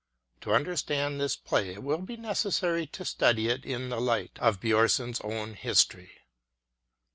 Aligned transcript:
To 0.39 0.51
understand 0.55 1.21
this 1.21 1.35
play 1.35 1.73
it 1.75 1.83
will 1.83 1.99
be 1.99 2.17
necessary 2.17 2.87
to 2.87 3.05
study 3.05 3.49
it 3.49 3.63
in 3.63 3.89
the 3.89 4.01
light 4.01 4.39
of 4.39 4.59
Bjorn 4.59 4.89
son's 4.89 5.21
own 5.23 5.53
history. 5.53 6.09